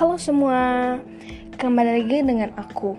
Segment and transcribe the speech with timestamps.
[0.00, 0.96] Halo semua,
[1.60, 2.96] kembali lagi dengan aku.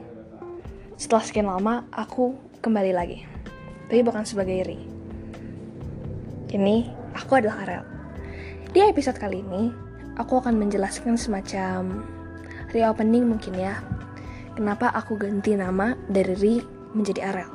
[1.01, 3.25] Setelah sekian lama, aku kembali lagi.
[3.89, 4.77] Tapi bukan sebagai Ri.
[6.53, 7.83] Ini, aku adalah Arel.
[8.69, 9.73] Di episode kali ini,
[10.13, 12.05] aku akan menjelaskan semacam
[12.69, 13.81] reopening mungkin ya.
[14.53, 16.55] Kenapa aku ganti nama dari Ri
[16.93, 17.49] menjadi Arel.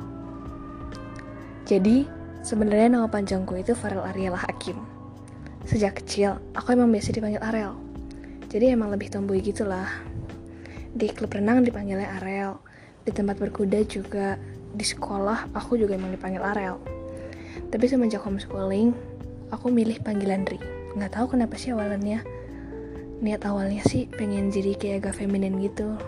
[1.63, 2.03] Jadi,
[2.43, 4.75] sebenarnya nama panjangku itu Farel Ariela Hakim.
[5.63, 7.86] Sejak kecil, aku emang biasa dipanggil Arel
[8.47, 9.87] jadi emang lebih tomboy gitu lah.
[10.95, 12.55] Di klub renang dipanggilnya Arel.
[13.03, 14.39] Di tempat berkuda juga.
[14.71, 16.79] Di sekolah aku juga emang dipanggil Arel.
[17.67, 18.95] Tapi semenjak homeschooling,
[19.51, 20.59] aku milih panggilan Ri.
[20.95, 22.23] Nggak tahu kenapa sih awalnya.
[23.19, 25.99] Niat awalnya sih pengen jadi kayak agak feminin gitu.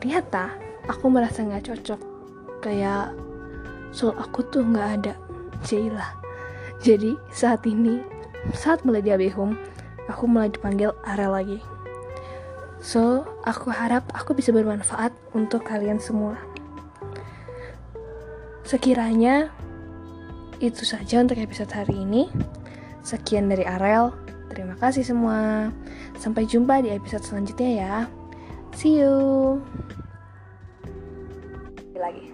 [0.00, 0.56] Ternyata
[0.88, 2.00] aku merasa nggak cocok.
[2.64, 3.12] Kayak
[3.92, 5.14] soul aku tuh nggak ada.
[5.68, 6.16] Jailah.
[6.80, 8.00] Jadi saat ini,
[8.56, 9.52] saat mulai di Abihum,
[10.10, 11.58] aku mulai dipanggil Arel lagi.
[12.80, 16.40] So, aku harap aku bisa bermanfaat untuk kalian semua.
[18.64, 19.52] Sekiranya
[20.60, 22.32] itu saja untuk episode hari ini.
[23.04, 24.12] Sekian dari Arel.
[24.48, 25.70] Terima kasih semua.
[26.16, 27.94] Sampai jumpa di episode selanjutnya ya.
[28.74, 29.60] See you.
[31.96, 32.32] Lagi.